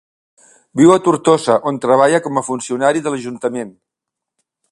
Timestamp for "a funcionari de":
2.41-3.15